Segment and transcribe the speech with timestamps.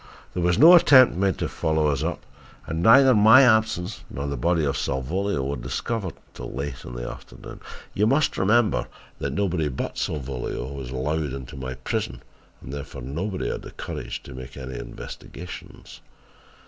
[0.33, 2.25] There was no attempt made to follow us up
[2.65, 7.07] and neither my absence nor the body of Salvolio were discovered until late in the
[7.07, 7.59] afternoon.
[7.93, 8.87] You must remember
[9.19, 12.23] that nobody but Salvolio was allowed into my prison
[12.63, 16.01] and therefore nobody had the courage to make any investigations.